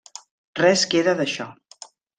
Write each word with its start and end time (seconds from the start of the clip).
Res 0.61 0.87
queda 0.95 1.17
d’això. 1.23 1.51